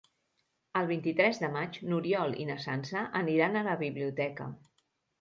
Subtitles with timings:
[0.79, 4.53] El vint-i-tres de maig n'Oriol i na Sança aniran a la biblioteca.